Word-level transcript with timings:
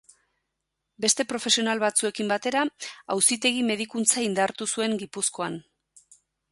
Beste 1.05 1.25
profesional 1.33 1.83
batzuekin 1.83 2.33
batera, 2.33 2.65
auzitegi-medikuntza 3.17 4.27
indartu 4.31 4.73
zuen 4.75 5.01
Gipuzkoan. 5.05 5.65